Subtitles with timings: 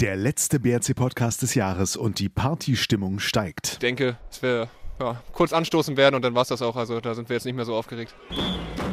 [0.00, 3.72] Der letzte BRC-Podcast des Jahres und die Partystimmung steigt.
[3.72, 6.74] Ich denke, es wäre ja, kurz anstoßen werden und dann war es das auch.
[6.74, 8.14] Also da sind wir jetzt nicht mehr so aufgeregt.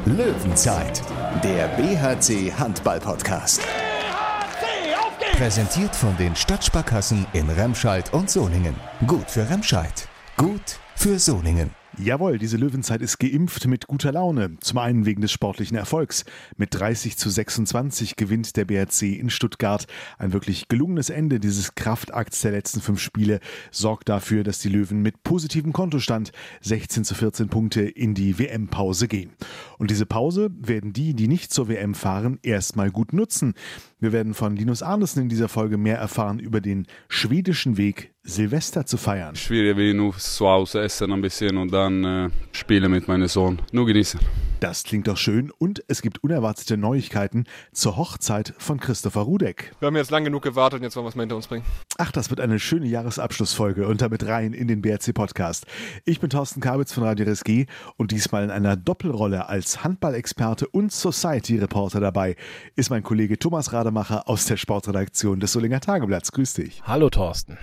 [0.04, 1.00] Löwenzeit,
[1.42, 3.62] der BHC Handball-Podcast.
[3.62, 8.74] BHC, Präsentiert von den Stadtsparkassen in Remscheid und Solingen.
[9.06, 10.06] Gut für Remscheid,
[10.36, 11.77] gut für Solingen.
[12.00, 14.56] Jawohl, diese Löwenzeit ist geimpft mit guter Laune.
[14.60, 16.24] Zum einen wegen des sportlichen Erfolgs.
[16.56, 19.88] Mit 30 zu 26 gewinnt der BRC in Stuttgart.
[20.16, 23.40] Ein wirklich gelungenes Ende dieses Kraftakts der letzten fünf Spiele
[23.72, 26.30] sorgt dafür, dass die Löwen mit positivem Kontostand
[26.60, 29.32] 16 zu 14 Punkte in die WM-Pause gehen.
[29.76, 33.54] Und diese Pause werden die, die nicht zur WM fahren, erstmal gut nutzen.
[33.98, 38.84] Wir werden von Linus Arnesen in dieser Folge mehr erfahren über den schwedischen Weg Silvester
[38.84, 39.34] zu feiern.
[39.34, 43.58] Schwierig wie nur zu Hause essen ein bisschen und dann äh, spielen mit meinem Sohn.
[43.72, 44.20] Nur genießen.
[44.60, 49.72] Das klingt doch schön und es gibt unerwartete Neuigkeiten zur Hochzeit von Christopher Rudek.
[49.78, 51.64] Wir haben jetzt lang genug gewartet und jetzt wollen wir es mal hinter uns bringen.
[51.96, 55.66] Ach, das wird eine schöne Jahresabschlussfolge und damit rein in den BRC Podcast.
[56.04, 57.66] Ich bin Thorsten Kabitz von Radio RSG
[57.96, 62.34] und diesmal in einer Doppelrolle als Handballexperte und Society-Reporter dabei
[62.74, 66.32] ist mein Kollege Thomas Rademacher aus der Sportredaktion des Solinger Tageblatts.
[66.32, 66.82] Grüß dich.
[66.84, 67.58] Hallo Thorsten.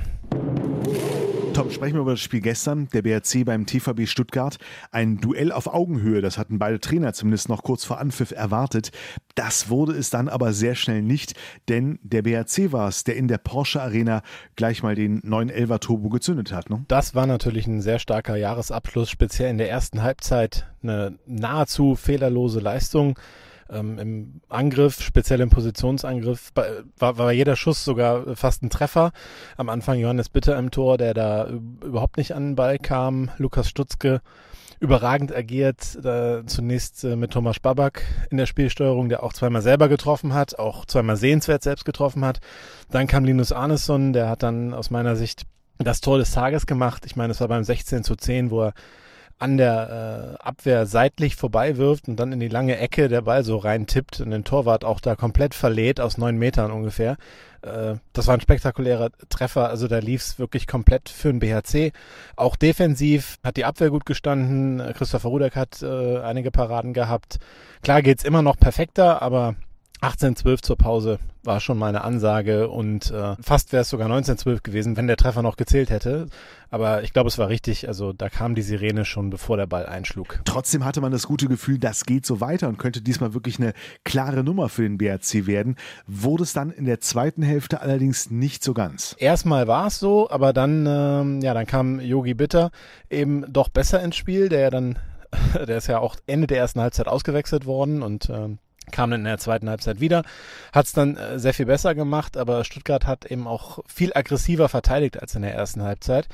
[1.56, 4.58] Tom, sprechen wir über das Spiel gestern, der BRC beim TVB Stuttgart.
[4.92, 8.92] Ein Duell auf Augenhöhe, das hatten beide Trainer zumindest noch kurz vor Anpfiff erwartet.
[9.36, 11.34] Das wurde es dann aber sehr schnell nicht,
[11.70, 14.22] denn der BRC war es, der in der Porsche Arena
[14.58, 16.70] gleich mal den 911er Turbo gezündet hat.
[16.70, 16.84] Ne?
[16.90, 22.60] Das war natürlich ein sehr starker Jahresabschluss, speziell in der ersten Halbzeit eine nahezu fehlerlose
[22.60, 23.18] Leistung
[23.70, 26.52] ähm, im Angriff, speziell im Positionsangriff,
[26.98, 29.12] war, war jeder Schuss sogar fast ein Treffer.
[29.58, 33.32] Am Anfang Johannes Bitter im Tor, der da überhaupt nicht an den Ball kam.
[33.38, 34.22] Lukas Stutzke
[34.80, 39.88] überragend agiert, da zunächst äh, mit Thomas Babak in der Spielsteuerung, der auch zweimal selber
[39.88, 42.40] getroffen hat, auch zweimal sehenswert selbst getroffen hat.
[42.92, 45.44] Dann kam Linus Arneson, der hat dann aus meiner Sicht
[45.78, 47.04] das Tor des Tages gemacht.
[47.06, 48.74] Ich meine, es war beim 16 zu 10, wo er
[49.38, 53.44] an der äh, Abwehr seitlich vorbei wirft und dann in die lange Ecke der Ball
[53.44, 57.18] so rein tippt und den Torwart auch da komplett verlädt aus neun Metern ungefähr.
[57.62, 61.92] Äh, das war ein spektakulärer Treffer, also da lief es wirklich komplett für den BHC.
[62.38, 64.82] Auch defensiv hat die Abwehr gut gestanden.
[64.94, 67.40] Christopher Rudek hat äh, einige Paraden gehabt.
[67.84, 69.56] Klar geht's immer noch perfekter, aber
[70.02, 74.98] 18-12 zur Pause war schon meine Ansage und äh, fast wäre es sogar 19-12 gewesen,
[74.98, 76.28] wenn der Treffer noch gezählt hätte.
[76.70, 77.88] Aber ich glaube, es war richtig.
[77.88, 80.42] Also da kam die Sirene schon, bevor der Ball einschlug.
[80.46, 83.74] Trotzdem hatte man das gute Gefühl, das geht so weiter und könnte diesmal wirklich eine
[84.04, 85.76] klare Nummer für den BRC werden.
[86.08, 89.16] Wurde es dann in der zweiten Hälfte allerdings nicht so ganz.
[89.20, 92.72] Erstmal war es so, aber dann, ähm, ja, dann kam Yogi Bitter
[93.10, 95.00] eben doch besser ins Spiel, der ja dann
[95.68, 98.60] der ist ja auch Ende der ersten Halbzeit ausgewechselt worden und ähm,
[98.92, 100.24] kam dann in der zweiten Halbzeit wieder,
[100.74, 104.70] hat es dann äh, sehr viel besser gemacht, aber Stuttgart hat eben auch viel aggressiver
[104.70, 106.28] verteidigt als in der ersten Halbzeit.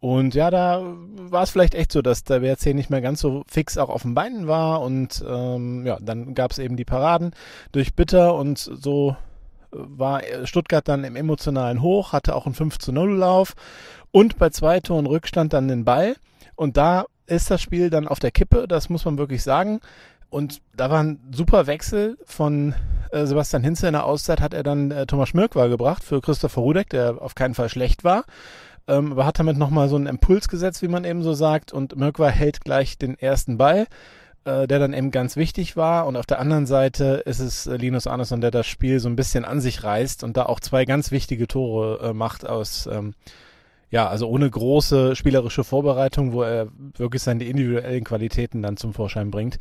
[0.00, 0.82] Und ja, da
[1.16, 4.02] war es vielleicht echt so, dass der BRC nicht mehr ganz so fix auch auf
[4.02, 7.32] den Beinen war und ähm, ja, dann gab es eben die Paraden
[7.72, 9.16] durch Bitter und so
[9.70, 13.54] war Stuttgart dann im emotionalen Hoch, hatte auch einen 5 zu 0 Lauf
[14.12, 16.16] und bei zwei Toren Rückstand dann den Ball
[16.54, 19.80] und da ist das Spiel dann auf der Kippe, das muss man wirklich sagen.
[20.30, 22.74] Und da war ein super Wechsel von
[23.12, 26.60] äh, Sebastian Hinze in der Auszeit, hat er dann äh, Thomas Schmirkwar gebracht für Christopher
[26.60, 28.24] Rudek, der auf keinen Fall schlecht war.
[28.86, 31.72] Ähm, aber hat damit nochmal so einen Impuls gesetzt, wie man eben so sagt.
[31.72, 33.86] Und Mirkwar hält gleich den ersten Ball,
[34.44, 36.06] äh, der dann eben ganz wichtig war.
[36.06, 39.16] Und auf der anderen Seite ist es äh, Linus Arneson, der das Spiel so ein
[39.16, 43.14] bisschen an sich reißt und da auch zwei ganz wichtige Tore äh, macht aus ähm,
[43.90, 49.30] ja, also ohne große spielerische Vorbereitung, wo er wirklich seine individuellen Qualitäten dann zum Vorschein
[49.30, 49.58] bringt.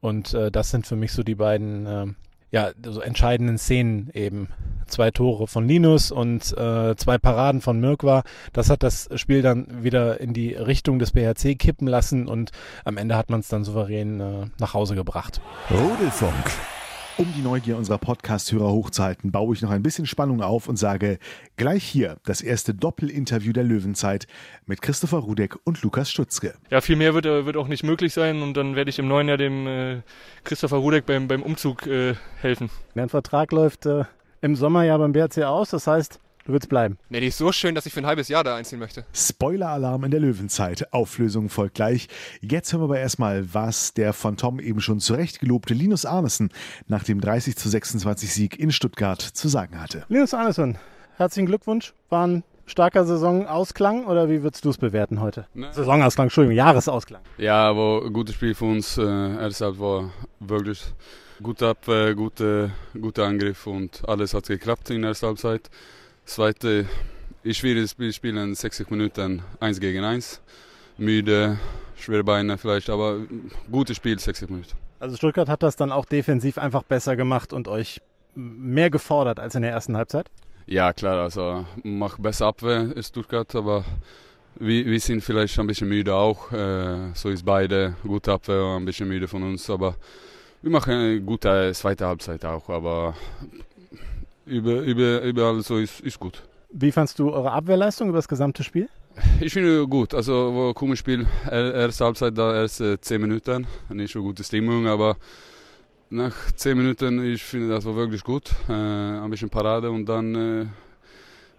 [0.00, 2.06] Und äh, das sind für mich so die beiden äh,
[2.50, 4.48] ja, so entscheidenden Szenen eben.
[4.86, 8.22] Zwei Tore von Linus und äh, zwei Paraden von Mirkwa.
[8.54, 12.52] Das hat das Spiel dann wieder in die Richtung des BHC kippen lassen und
[12.86, 15.42] am Ende hat man es dann souverän äh, nach Hause gebracht.
[15.70, 16.77] Rudelfunk.
[17.18, 21.18] Um die Neugier unserer Podcast-Hörer hochzuhalten, baue ich noch ein bisschen Spannung auf und sage
[21.56, 24.28] gleich hier das erste Doppelinterview der Löwenzeit
[24.66, 26.54] mit Christopher Rudek und Lukas Stutzke.
[26.70, 29.08] Ja, viel mehr wird, äh, wird auch nicht möglich sein und dann werde ich im
[29.08, 30.02] neuen Jahr dem äh,
[30.44, 32.70] Christopher Rudek beim, beim Umzug äh, helfen.
[32.94, 34.04] Mein Vertrag läuft äh,
[34.40, 36.96] im Sommer ja beim BRC aus, das heißt, Du willst bleiben.
[37.10, 39.04] Nee, die ist so schön, dass ich für ein halbes Jahr da einziehen möchte.
[39.12, 40.94] Spoiler-Alarm in der Löwenzeit.
[40.94, 42.08] Auflösung folgt gleich.
[42.40, 46.48] Jetzt hören wir aber erstmal, was der von Tom eben schon zurecht gelobte Linus Arnesen
[46.86, 50.06] nach dem 30 zu 26 Sieg in Stuttgart zu sagen hatte.
[50.08, 50.78] Linus Arnesen,
[51.18, 51.92] herzlichen Glückwunsch.
[52.08, 55.46] War ein starker Saisonausklang oder wie würdest du es bewerten heute?
[55.52, 55.66] Nee.
[55.72, 57.20] Saisonausklang, Entschuldigung, Jahresausklang.
[57.36, 58.96] Ja, aber ein gutes Spiel für uns.
[58.96, 60.10] Äh, war
[60.40, 60.82] wirklich
[61.42, 65.68] gut ab, äh, gute, guter Angriff und alles hat geklappt in der ersten Halbzeit.
[66.28, 66.86] Zweite,
[67.42, 70.42] ich will das Spiel spielen 60 Minuten 1 gegen 1.
[70.98, 71.58] Müde,
[71.96, 73.20] schwere Beine vielleicht, aber
[73.72, 74.76] gutes Spiel 60 Minuten.
[75.00, 78.02] Also Stuttgart hat das dann auch defensiv einfach besser gemacht und euch
[78.34, 80.30] mehr gefordert als in der ersten Halbzeit?
[80.66, 83.86] Ja, klar, also macht besser Abwehr ist Stuttgart, aber
[84.56, 86.52] wir, wir sind vielleicht ein bisschen müde auch.
[86.52, 89.96] Äh, so ist beide gut Abwehr, ein bisschen müde von uns, aber
[90.60, 93.14] wir machen eine gute zweite Halbzeit auch, aber
[94.48, 96.42] über, über, überall so ist, ist gut.
[96.70, 98.88] Wie fandst du eure Abwehrleistung über das gesamte Spiel?
[99.40, 100.14] Ich finde gut.
[100.14, 105.16] Also, wo komisches Spiel, erste Halbzeit, da erste 10 Minuten, nicht so gute Stimmung, aber
[106.10, 108.50] nach 10 Minuten, ich finde das war wirklich gut.
[108.68, 110.66] Äh, ein bisschen Parade und dann, äh,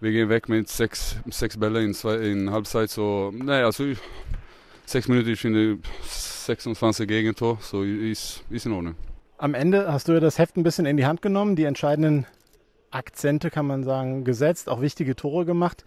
[0.00, 2.90] wir gehen weg mit sechs, sechs Bälle in, zwei, in Halbzeit.
[2.90, 3.98] So, naja, also ich,
[4.86, 8.94] sechs Minuten, ich finde 26 Gegentor, so ist, ist in Ordnung.
[9.38, 12.26] Am Ende hast du ja das Heft ein bisschen in die Hand genommen, die entscheidenden
[12.90, 15.84] Akzente, kann man sagen, gesetzt, auch wichtige Tore gemacht.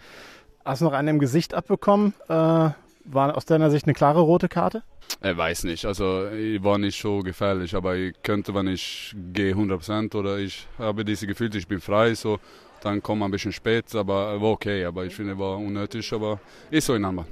[0.66, 2.14] Hast du noch einen im Gesicht abbekommen?
[2.30, 2.70] Äh,
[3.06, 4.84] war aus deiner Sicht eine klare rote Karte?
[5.22, 5.86] Ich weiß nicht.
[5.86, 10.68] Also ich war nicht so gefährlich, aber ich könnte, wenn ich gehe 100% oder ich
[10.80, 12.40] habe diese Gefühl, ich bin frei, so
[12.84, 14.86] dann kommt ein bisschen spät, aber war okay.
[14.86, 16.40] Aber ich finde, war unnötig, aber
[16.70, 17.26] ist so in Handball.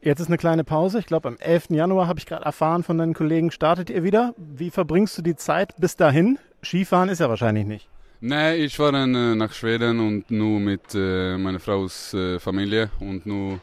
[0.00, 0.98] Jetzt ist eine kleine Pause.
[0.98, 1.70] Ich glaube, am 11.
[1.70, 4.34] Januar habe ich gerade erfahren von deinen Kollegen, startet ihr wieder.
[4.36, 6.38] Wie verbringst du die Zeit bis dahin?
[6.64, 7.88] Skifahren ist ja wahrscheinlich nicht.
[8.24, 12.88] Nee, ich war dann äh, nach Schweden und nur mit äh, meiner Frau's äh, Familie
[13.00, 13.58] und nur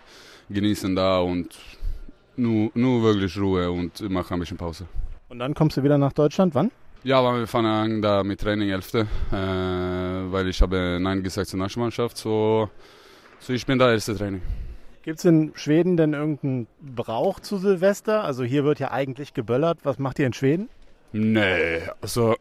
[0.50, 1.58] genießen da und
[2.36, 4.86] nur, nur wirklich Ruhe und machen ein bisschen Pause.
[5.30, 6.72] Und dann kommst du wieder nach Deutschland, wann?
[7.06, 8.96] Ja, wir fangen an da mit Training 11.
[8.96, 12.70] Äh, weil ich habe Nein gesagt zur Nationalmannschaft, so,
[13.40, 14.42] so ich bin da erste Training.
[15.04, 18.26] Gibt es in Schweden denn irgendeinen Brauch zu Silvester?
[18.26, 19.80] Also hier wird ja eigentlich geböllert.
[19.84, 20.68] Was macht ihr in Schweden?
[21.14, 22.36] Nee, also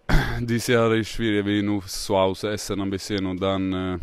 [0.47, 3.99] dieses Jahr ist schwierig, wie nur zu Hause essen ein bisschen und dann äh,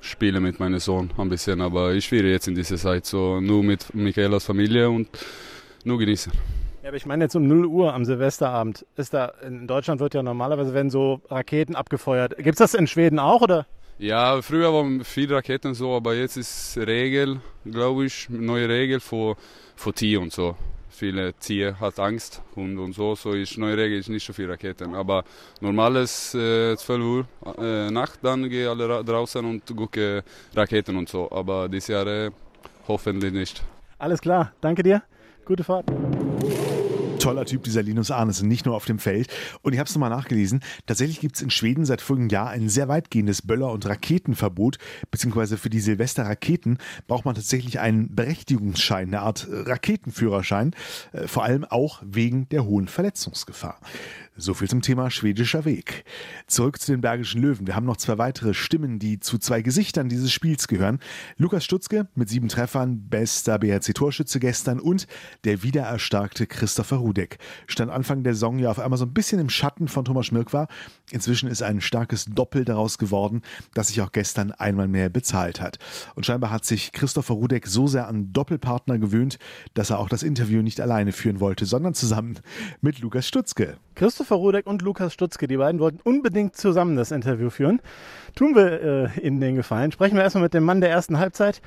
[0.00, 1.60] spielen mit meinem Sohn ein bisschen.
[1.60, 5.08] Aber ich will jetzt in dieser Zeit so nur mit Michaelas Familie und
[5.84, 6.32] nur genießen.
[6.82, 8.86] Ja, aber ich meine jetzt um 0 Uhr am Silvesterabend.
[8.96, 12.36] Ist da, in Deutschland wird ja normalerweise werden so Raketen abgefeuert.
[12.36, 13.66] Gibt es das in Schweden auch oder?
[13.98, 19.36] Ja, früher waren viele Raketen so, aber jetzt ist Regel, glaube ich, neue Regel für,
[19.74, 20.56] für Tier und so
[20.98, 24.50] viele Tiere hat Angst, Hund und so, so ist neue Regel ist nicht so viel
[24.50, 24.94] Raketen.
[24.94, 25.24] Aber
[25.60, 27.26] normales äh, 12 Uhr
[27.58, 30.22] äh, Nacht, dann gehen alle draußen und gucken
[30.54, 31.30] Raketen und so.
[31.30, 32.30] Aber dieses Jahr äh,
[32.86, 33.62] hoffentlich nicht.
[33.98, 35.02] Alles klar, danke dir.
[35.44, 35.86] Gute Fahrt
[37.18, 39.28] toller Typ, dieser Linus Arnesen, nicht nur auf dem Feld.
[39.62, 40.60] Und ich habe es nochmal nachgelesen.
[40.86, 44.78] Tatsächlich gibt es in Schweden seit folgendem Jahr ein sehr weitgehendes Böller- und Raketenverbot,
[45.10, 50.74] beziehungsweise für die Silvesterraketen braucht man tatsächlich einen Berechtigungsschein, eine Art Raketenführerschein,
[51.12, 53.80] äh, vor allem auch wegen der hohen Verletzungsgefahr.
[54.40, 56.04] So viel zum Thema schwedischer Weg.
[56.46, 57.66] Zurück zu den Bergischen Löwen.
[57.66, 61.00] Wir haben noch zwei weitere Stimmen, die zu zwei Gesichtern dieses Spiels gehören.
[61.38, 65.08] Lukas Stutzke mit sieben Treffern, bester BHC-Torschütze gestern und
[65.42, 67.38] der wiedererstarkte Christopher Rudek.
[67.66, 70.52] Stand Anfang der Saison ja auf einmal so ein bisschen im Schatten von Thomas Schmirk
[70.52, 70.68] war.
[71.10, 73.42] Inzwischen ist ein starkes Doppel daraus geworden,
[73.74, 75.78] das sich auch gestern einmal mehr bezahlt hat.
[76.14, 79.38] Und scheinbar hat sich Christopher Rudek so sehr an Doppelpartner gewöhnt,
[79.74, 82.38] dass er auch das Interview nicht alleine führen wollte, sondern zusammen
[82.82, 83.78] mit Lukas Stutzke.
[83.94, 87.80] Christopher Rudek und Lukas Stutzke, die beiden wollten unbedingt zusammen das Interview führen.
[88.36, 89.90] Tun wir äh, Ihnen den Gefallen.
[89.90, 91.62] Sprechen wir erstmal mit dem Mann der ersten Halbzeit.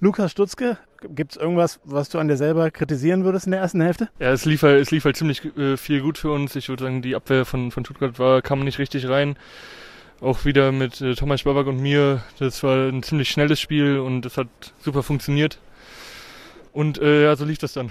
[0.00, 0.78] Lukas Stutzke,
[1.14, 4.08] gibt es irgendwas, was du an dir selber kritisieren würdest in der ersten Hälfte?
[4.18, 6.56] Ja, es lief halt, es lief halt ziemlich äh, viel gut für uns.
[6.56, 9.36] Ich würde sagen, die Abwehr von, von Stuttgart war, kam nicht richtig rein.
[10.20, 12.22] Auch wieder mit äh, Thomas Babak und mir.
[12.38, 14.48] Das war ein ziemlich schnelles Spiel und das hat
[14.78, 15.58] super funktioniert.
[16.72, 17.90] Und äh, ja, so lief das dann.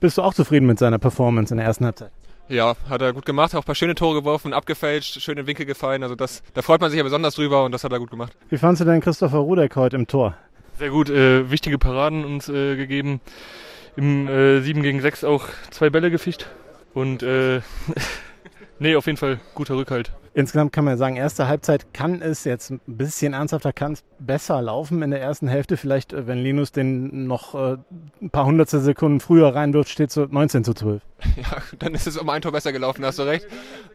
[0.00, 2.10] Bist du auch zufrieden mit seiner Performance in der ersten Halbzeit?
[2.48, 6.02] Ja, hat er gut gemacht, auch ein paar schöne Tore geworfen, abgefälscht, schöne Winkel gefallen.
[6.02, 8.36] Also das, da freut man sich ja besonders drüber und das hat er gut gemacht.
[8.50, 10.36] Wie fandest du denn Christopher Rudek heute im Tor?
[10.82, 13.20] Sehr gut, äh, wichtige Paraden uns äh, gegeben.
[13.94, 16.46] Im äh, 7 gegen 6 auch zwei Bälle gefischt.
[16.92, 17.60] Und äh,
[18.80, 20.10] nee, auf jeden Fall guter Rückhalt.
[20.34, 24.62] Insgesamt kann man sagen, erste Halbzeit kann es jetzt ein bisschen ernsthafter, kann es besser
[24.62, 25.76] laufen in der ersten Hälfte.
[25.76, 27.76] Vielleicht, äh, wenn Linus den noch äh,
[28.22, 31.02] ein paar hundertstel Sekunden früher reinwirft, steht es so 19 zu 12.
[31.36, 33.46] Ja, dann ist es um ein Tor besser gelaufen, hast du recht.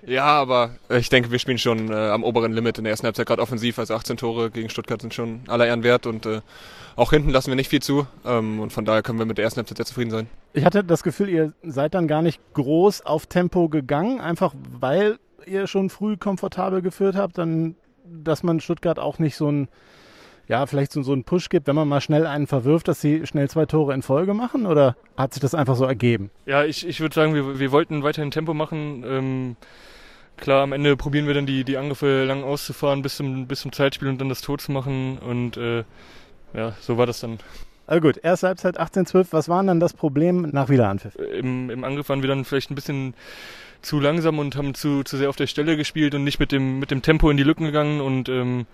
[0.05, 3.27] Ja, aber ich denke, wir spielen schon äh, am oberen Limit in der ersten Halbzeit,
[3.27, 3.79] gerade offensiv.
[3.79, 6.41] Also 18 Tore gegen Stuttgart sind schon aller Ehren wert und äh,
[6.95, 8.07] auch hinten lassen wir nicht viel zu.
[8.25, 10.27] Ähm, und von daher können wir mit der ersten Halbzeit sehr zufrieden sein.
[10.53, 15.17] Ich hatte das Gefühl, ihr seid dann gar nicht groß auf Tempo gegangen, einfach weil
[15.47, 17.75] ihr schon früh komfortabel geführt habt, dann,
[18.05, 19.67] dass man Stuttgart auch nicht so ein,
[20.47, 23.25] ja, vielleicht so, so einen Push gibt, wenn man mal schnell einen verwirft, dass sie
[23.25, 24.65] schnell zwei Tore in Folge machen?
[24.65, 26.31] Oder hat sich das einfach so ergeben?
[26.45, 29.03] Ja, ich, ich würde sagen, wir, wir wollten weiterhin Tempo machen.
[29.05, 29.55] Ähm,
[30.37, 33.71] Klar, am Ende probieren wir dann die, die Angriffe lang auszufahren bis zum, bis zum
[33.71, 35.17] Zeitspiel und dann das Tor zu machen.
[35.17, 35.83] Und äh,
[36.53, 37.39] ja, so war das dann.
[37.87, 39.27] Also gut, erste Halbzeit 18-12.
[39.31, 41.15] Was war dann das Problem nach Wiederanpfiff?
[41.15, 43.15] Im, Im Angriff waren wir dann vielleicht ein bisschen
[43.81, 46.79] zu langsam und haben zu, zu sehr auf der Stelle gespielt und nicht mit dem,
[46.79, 48.01] mit dem Tempo in die Lücken gegangen.
[48.01, 48.65] Und ähm,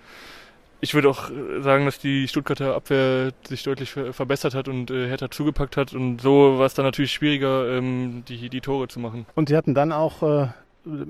[0.82, 1.30] ich würde auch
[1.62, 5.94] sagen, dass die Stuttgarter Abwehr sich deutlich verbessert hat und äh, härter zugepackt hat.
[5.94, 9.26] Und so war es dann natürlich schwieriger, ähm, die, die Tore zu machen.
[9.36, 10.48] Und sie hatten dann auch äh,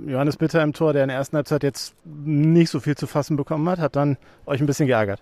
[0.05, 3.35] Johannes Bitter im Tor, der in der ersten Halbzeit jetzt nicht so viel zu fassen
[3.38, 5.21] bekommen hat, hat dann euch ein bisschen geärgert.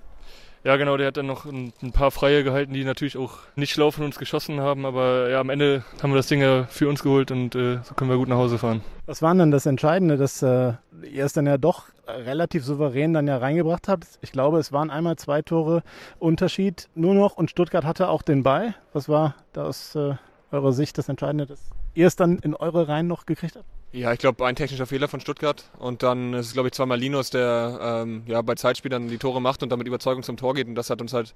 [0.63, 3.71] Ja, genau, der hat dann noch ein, ein, paar Freie gehalten, die natürlich auch nicht
[3.71, 6.87] schlau von uns geschossen haben, aber ja, am Ende haben wir das Ding ja für
[6.87, 8.81] uns geholt und äh, so können wir gut nach Hause fahren.
[9.07, 10.73] Was war denn das Entscheidende, dass äh,
[11.11, 14.05] ihr es dann ja doch relativ souverän dann ja reingebracht habt?
[14.21, 15.81] Ich glaube, es waren einmal zwei Tore
[16.19, 18.75] Unterschied nur noch und Stuttgart hatte auch den Ball.
[18.93, 20.13] Was war da aus äh,
[20.51, 23.65] eurer Sicht das Entscheidende, dass ihr es dann in eure Reihen noch gekriegt habt?
[23.93, 25.65] Ja, ich glaube, ein technischer Fehler von Stuttgart.
[25.77, 29.41] Und dann ist es, glaube ich, zweimal Linus, der ähm, ja, bei Zeitspielern die Tore
[29.41, 30.67] macht und damit Überzeugung zum Tor geht.
[30.67, 31.33] Und das hat uns halt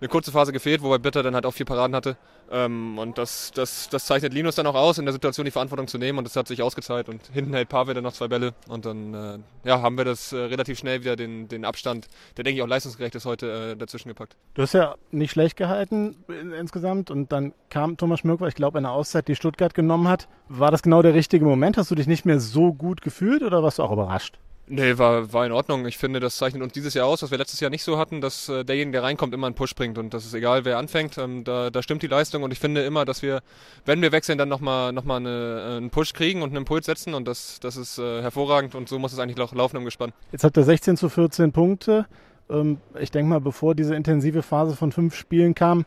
[0.00, 2.16] eine kurze Phase gefehlt, wobei Bitter dann halt auch vier Paraden hatte.
[2.50, 5.88] Ähm, und das, das, das zeichnet Linus dann auch aus, in der Situation die Verantwortung
[5.88, 6.18] zu nehmen.
[6.18, 7.08] Und das hat sich ausgezahlt.
[7.08, 8.52] Und hinten hält Pavel dann noch zwei Bälle.
[8.68, 12.44] Und dann äh, ja, haben wir das äh, relativ schnell wieder den, den Abstand, der
[12.44, 14.36] denke ich auch leistungsgerecht ist, heute äh, dazwischen gepackt.
[14.54, 16.16] Du hast ja nicht schlecht gehalten
[16.58, 17.10] insgesamt.
[17.10, 20.28] Und dann kam Thomas Schmirk, ich glaube, eine Auszeit, die Stuttgart genommen hat.
[20.48, 21.76] War das genau der richtige Moment?
[21.78, 24.38] Hast du dich nicht mehr so gut gefühlt oder warst du auch überrascht?
[24.74, 25.84] Nee, war, war in Ordnung.
[25.84, 28.22] Ich finde, das zeichnet uns dieses Jahr aus, was wir letztes Jahr nicht so hatten,
[28.22, 29.98] dass äh, derjenige, der reinkommt, immer einen Push bringt.
[29.98, 31.18] Und das ist egal, wer anfängt.
[31.18, 32.42] Ähm, da, da stimmt die Leistung.
[32.42, 33.42] Und ich finde immer, dass wir,
[33.84, 36.86] wenn wir wechseln, dann nochmal noch mal eine, äh, einen Push kriegen und einen Impuls
[36.86, 37.12] setzen.
[37.12, 38.74] Und das, das ist äh, hervorragend.
[38.74, 40.14] Und so muss es eigentlich auch laufen im Gespann.
[40.32, 42.06] Jetzt habt ihr 16 zu 14 Punkte.
[42.48, 45.84] Ähm, ich denke mal, bevor diese intensive Phase von fünf Spielen kam,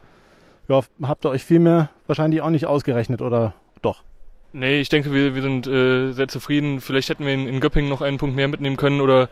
[0.67, 4.03] ja, habt ihr euch viel mehr wahrscheinlich auch nicht ausgerechnet, oder doch?
[4.57, 6.79] Nee, ich denke, wir, wir sind äh, sehr zufrieden.
[6.79, 9.27] Vielleicht hätten wir in, in Göppingen noch einen Punkt mehr mitnehmen können oder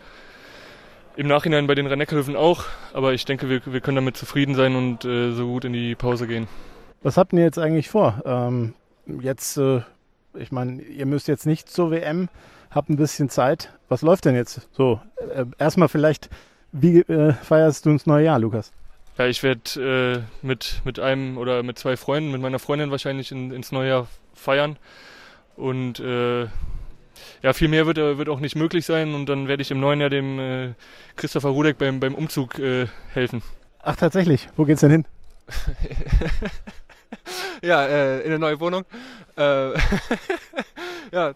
[1.15, 2.65] im Nachhinein bei den rhein auch.
[2.91, 5.95] Aber ich denke, wir, wir können damit zufrieden sein und äh, so gut in die
[5.95, 6.49] Pause gehen.
[7.03, 8.21] Was habt ihr jetzt eigentlich vor?
[8.25, 8.73] Ähm,
[9.21, 9.79] jetzt, äh,
[10.33, 12.27] ich meine, ihr müsst jetzt nicht zur WM,
[12.69, 13.71] habt ein bisschen Zeit.
[13.87, 14.99] Was läuft denn jetzt so?
[15.33, 16.29] Äh, erstmal vielleicht,
[16.73, 18.73] wie äh, feierst du ins neue Jahr, Lukas?
[19.17, 23.31] Ja, ich werde äh, mit, mit einem oder mit zwei Freunden, mit meiner Freundin wahrscheinlich
[23.31, 24.75] in, ins neue Jahr feiern.
[25.55, 26.47] Und äh,
[27.41, 29.79] ja, viel mehr wird, äh, wird auch nicht möglich sein und dann werde ich im
[29.79, 30.73] neuen Jahr dem äh,
[31.15, 33.41] Christopher Rudek beim, beim Umzug äh, helfen.
[33.81, 34.47] Ach, tatsächlich?
[34.55, 35.05] Wo geht's denn hin?
[37.61, 38.85] ja, äh, in eine neue Wohnung.
[39.35, 39.73] Äh,
[41.11, 41.33] ja,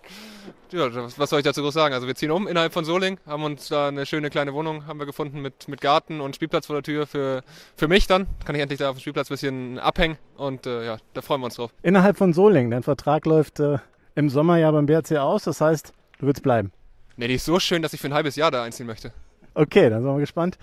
[0.71, 1.93] ja, was soll ich dazu groß sagen?
[1.93, 5.00] Also wir ziehen um innerhalb von Soling, haben uns da eine schöne kleine Wohnung haben
[5.00, 7.43] wir gefunden mit, mit Garten und Spielplatz vor der Tür für,
[7.75, 8.27] für mich dann.
[8.45, 11.41] Kann ich endlich da auf dem Spielplatz ein bisschen abhängen und äh, ja, da freuen
[11.41, 11.71] wir uns drauf.
[11.83, 13.77] Innerhalb von Soling, dein Vertrag läuft äh,
[14.17, 15.43] im Sommer ja beim BRC aus.
[15.43, 16.71] Das heißt, du willst bleiben.
[17.17, 19.13] Nee, die ist so schön, dass ich für ein halbes Jahr da einziehen möchte.
[19.53, 20.57] Okay, dann sind wir gespannt.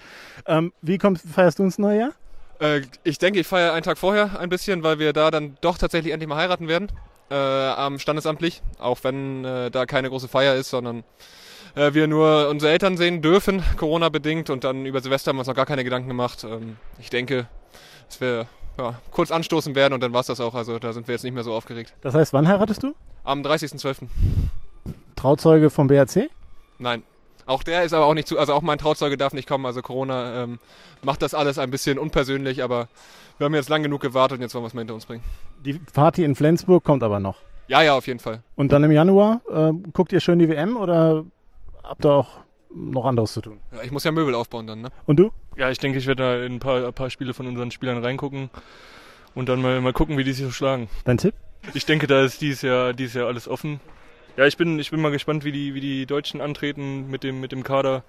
[0.46, 2.12] Ähm, wie kommst, feierst du ins neue Jahr?
[2.60, 5.78] Äh, ich denke, ich feiere einen Tag vorher ein bisschen, weil wir da dann doch
[5.78, 6.88] tatsächlich endlich mal heiraten werden.
[7.30, 11.04] Äh, am Standesamtlich, auch wenn äh, da keine große Feier ist, sondern
[11.76, 14.50] äh, wir nur unsere Eltern sehen dürfen, Corona-bedingt.
[14.50, 16.44] Und dann über Silvester haben wir uns noch gar keine Gedanken gemacht.
[16.44, 17.46] Ähm, ich denke,
[18.08, 18.46] es wäre
[18.78, 20.54] ja, kurz anstoßen werden und dann war es das auch.
[20.54, 21.94] Also da sind wir jetzt nicht mehr so aufgeregt.
[22.00, 22.94] Das heißt, wann heiratest du?
[23.24, 24.06] Am 30.12.
[25.16, 26.30] Trauzeuge vom BRC?
[26.78, 27.02] Nein.
[27.46, 29.66] Auch der ist aber auch nicht zu, also auch mein Trauzeuge darf nicht kommen.
[29.66, 30.58] Also Corona ähm,
[31.02, 32.88] macht das alles ein bisschen unpersönlich, aber
[33.38, 35.22] wir haben jetzt lang genug gewartet und jetzt wollen wir es mal hinter uns bringen.
[35.64, 37.36] Die Party in Flensburg kommt aber noch.
[37.68, 38.42] Ja, ja, auf jeden Fall.
[38.56, 41.24] Und dann im Januar, äh, guckt ihr schön die WM oder
[41.82, 42.28] habt ihr auch
[42.74, 43.60] noch anderes zu tun?
[43.72, 44.88] Ja, ich muss ja Möbel aufbauen dann, ne?
[45.06, 45.30] Und du?
[45.56, 48.02] Ja, ich denke, ich werde da in ein paar, ein paar Spiele von unseren Spielern
[48.02, 48.50] reingucken
[49.34, 50.88] und dann mal, mal gucken, wie die sich so schlagen.
[51.04, 51.34] Dein Tipp?
[51.74, 53.80] Ich denke, da ist dieses Jahr, dieses Jahr alles offen.
[54.36, 57.40] Ja, ich bin, ich bin mal gespannt, wie die, wie die Deutschen antreten mit dem,
[57.40, 58.02] mit dem Kader.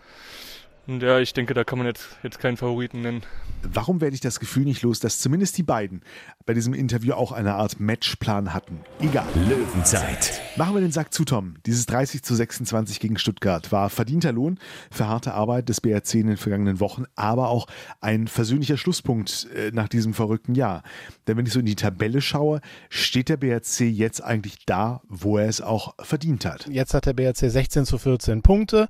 [0.88, 3.24] Ja, ich denke, da kann man jetzt, jetzt keinen Favoriten nennen.
[3.63, 6.01] Warum werde ich das Gefühl nicht los, dass zumindest die beiden
[6.46, 8.82] bei diesem Interview auch eine Art Matchplan hatten?
[9.00, 9.25] Egal.
[9.50, 10.42] Löwenzeit.
[10.58, 11.56] Machen wir den Sack zu, Tom.
[11.65, 14.60] Dieses 30 zu 26 gegen Stuttgart war verdienter Lohn
[14.92, 17.65] für harte Arbeit des BRC in den vergangenen Wochen, aber auch
[18.01, 20.84] ein versöhnlicher Schlusspunkt äh, nach diesem verrückten Jahr.
[21.27, 25.39] Denn wenn ich so in die Tabelle schaue, steht der BRC jetzt eigentlich da, wo
[25.39, 26.68] er es auch verdient hat.
[26.68, 28.88] Jetzt hat der BRC 16 zu 14 Punkte.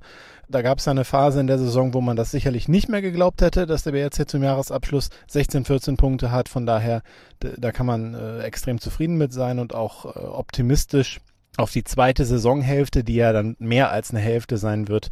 [0.48, 3.42] Da gab es eine Phase in der Saison, wo man das sicherlich nicht mehr geglaubt
[3.42, 6.48] hätte, dass der BRC zum Jahresabschluss 16, 14 Punkte hat.
[6.48, 7.02] Von daher,
[7.40, 11.20] da kann man äh, extrem zufrieden mit sein und auch äh, optimistisch
[11.56, 15.08] auf die zweite Saisonhälfte, die ja dann mehr als eine Hälfte sein wird,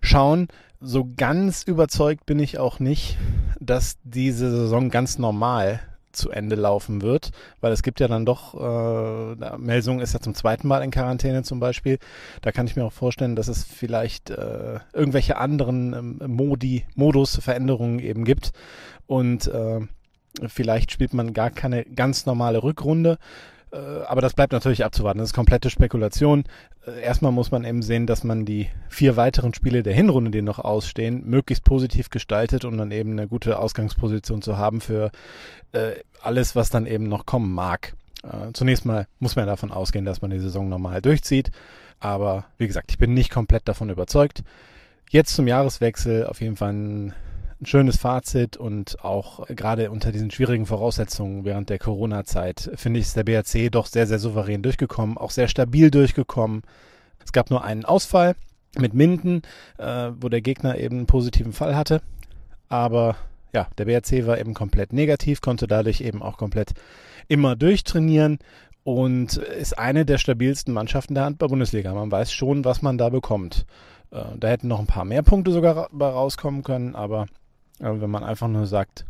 [0.00, 0.48] schauen.
[0.80, 3.18] So ganz überzeugt bin ich auch nicht,
[3.60, 5.80] dass diese Saison ganz normal
[6.12, 10.34] zu Ende laufen wird, weil es gibt ja dann doch, äh, Melsung ist ja zum
[10.34, 11.98] zweiten Mal in Quarantäne zum Beispiel.
[12.40, 17.36] Da kann ich mir auch vorstellen, dass es vielleicht äh, irgendwelche anderen ähm, Modi, Modus,
[17.36, 18.52] Veränderungen eben gibt
[19.06, 19.80] und äh,
[20.46, 23.18] vielleicht spielt man gar keine ganz normale Rückrunde.
[23.72, 23.76] Äh,
[24.06, 25.18] aber das bleibt natürlich abzuwarten.
[25.18, 26.44] Das ist komplette Spekulation.
[26.86, 30.42] Äh, erstmal muss man eben sehen, dass man die vier weiteren Spiele der Hinrunde, die
[30.42, 35.10] noch ausstehen, möglichst positiv gestaltet, um dann eben eine gute Ausgangsposition zu haben für
[35.72, 37.94] äh, alles, was dann eben noch kommen mag.
[38.22, 41.50] Äh, zunächst mal muss man davon ausgehen, dass man die Saison normal durchzieht.
[41.98, 44.42] Aber wie gesagt, ich bin nicht komplett davon überzeugt.
[45.10, 47.14] Jetzt zum Jahreswechsel auf jeden Fall ein
[47.62, 53.06] ein schönes Fazit und auch gerade unter diesen schwierigen Voraussetzungen während der Corona-Zeit finde ich,
[53.06, 56.62] ist der BRC doch sehr, sehr souverän durchgekommen, auch sehr stabil durchgekommen.
[57.24, 58.34] Es gab nur einen Ausfall
[58.76, 59.42] mit Minden,
[59.78, 62.02] äh, wo der Gegner eben einen positiven Fall hatte.
[62.68, 63.16] Aber
[63.54, 66.72] ja, der BRC war eben komplett negativ, konnte dadurch eben auch komplett
[67.28, 68.38] immer durchtrainieren
[68.82, 71.94] und ist eine der stabilsten Mannschaften der Handball-Bundesliga.
[71.94, 73.66] Man weiß schon, was man da bekommt.
[74.10, 77.26] Äh, da hätten noch ein paar mehr Punkte sogar rauskommen können, aber
[77.78, 79.04] wenn man einfach nur sagt,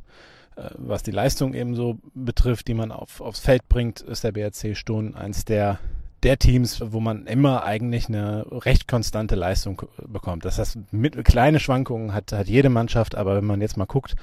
[0.57, 4.33] äh, was die Leistung eben so betrifft, die man auf, aufs Feld bringt, ist der
[4.33, 5.79] BRC Sturm eins der,
[6.23, 10.45] der Teams, wo man immer eigentlich eine recht konstante Leistung bekommt.
[10.45, 14.15] Das heißt, mit, kleine Schwankungen hat, hat jede Mannschaft, aber wenn man jetzt mal guckt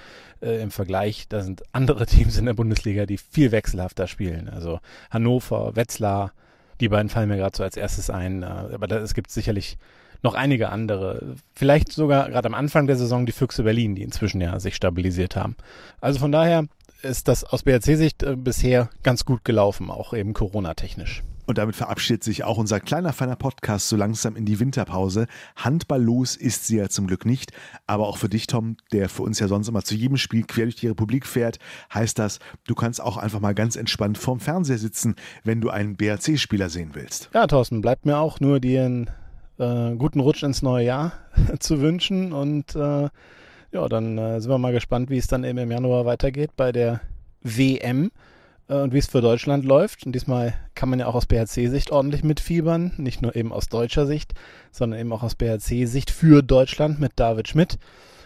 [0.42, 4.50] äh, im Vergleich, da sind andere Teams in der Bundesliga, die viel wechselhafter spielen.
[4.50, 4.80] Also
[5.10, 6.32] Hannover, Wetzlar,
[6.80, 8.44] die beiden fallen mir gerade so als erstes ein.
[8.44, 9.78] Äh, aber es gibt sicherlich
[10.22, 11.36] noch einige andere.
[11.54, 15.36] Vielleicht sogar gerade am Anfang der Saison die Füchse Berlin, die inzwischen ja sich stabilisiert
[15.36, 15.56] haben.
[16.02, 16.66] Also von daher
[17.02, 21.24] ist das aus BRC-Sicht äh, bisher ganz gut gelaufen, auch eben Corona-technisch.
[21.50, 25.26] Und damit verabschiedet sich auch unser kleiner, feiner Podcast so langsam in die Winterpause.
[25.56, 27.54] Handballlos ist sie ja zum Glück nicht.
[27.88, 30.66] Aber auch für dich, Tom, der für uns ja sonst immer zu jedem Spiel quer
[30.66, 31.58] durch die Republik fährt,
[31.92, 35.96] heißt das, du kannst auch einfach mal ganz entspannt vorm Fernseher sitzen, wenn du einen
[35.96, 37.32] BRC-Spieler sehen willst.
[37.34, 39.10] Ja, Thorsten, bleibt mir auch nur dir ein
[39.60, 41.14] äh, guten Rutsch ins neue Jahr
[41.60, 42.34] zu wünschen.
[42.34, 43.10] Und äh,
[43.72, 46.72] ja, dann äh, sind wir mal gespannt, wie es dann eben im Januar weitergeht bei
[46.72, 47.02] der
[47.42, 48.12] WM
[48.68, 50.06] äh, und wie es für Deutschland läuft.
[50.06, 54.08] Und diesmal kann man ja auch aus BHC-Sicht ordentlich mitfiebern, nicht nur eben aus deutscher
[54.08, 54.34] Sicht,
[54.72, 57.78] sondern eben auch aus BHC-Sicht für Deutschland mit David Schmidt.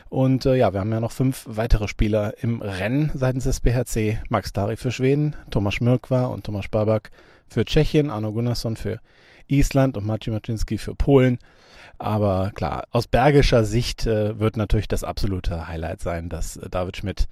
[0.09, 4.19] Und äh, ja, wir haben ja noch fünf weitere Spieler im Rennen seitens des BHC.
[4.29, 7.09] Max Dari für Schweden, Thomas Schmirkwa und Thomas Babak
[7.47, 8.99] für Tschechien, Arno Gunnarsson für
[9.47, 11.39] Island und Maciej Maczynski für Polen.
[11.99, 16.97] Aber klar, aus bergischer Sicht äh, wird natürlich das absolute Highlight sein, dass äh, David
[16.97, 17.27] Schmidt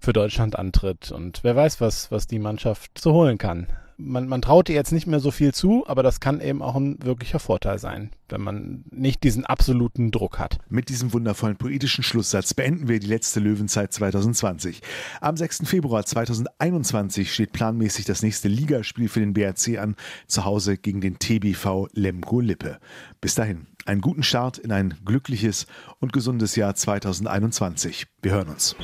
[0.00, 1.12] für Deutschland antritt.
[1.12, 3.66] Und wer weiß, was, was die Mannschaft zu holen kann
[3.98, 6.76] man, man traut ihr jetzt nicht mehr so viel zu, aber das kann eben auch
[6.76, 10.58] ein wirklicher Vorteil sein, wenn man nicht diesen absoluten Druck hat.
[10.68, 14.82] Mit diesem wundervollen poetischen Schlusssatz beenden wir die letzte Löwenzeit 2020.
[15.20, 15.62] Am 6.
[15.64, 21.18] Februar 2021 steht planmäßig das nächste Ligaspiel für den BRC an, zu Hause gegen den
[21.18, 22.78] TBV Lemgo Lippe.
[23.20, 25.66] Bis dahin, einen guten Start in ein glückliches
[26.00, 28.06] und gesundes Jahr 2021.
[28.20, 28.76] Wir hören uns.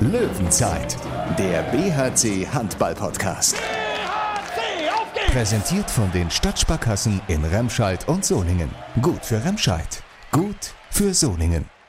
[0.00, 0.96] Löwenzeit,
[1.38, 3.56] der BHC Handball Podcast.
[5.30, 8.68] Präsentiert von den Stadtsparkassen in Remscheid und Soningen.
[9.00, 10.02] Gut für Remscheid.
[10.32, 11.79] Gut für Soningen.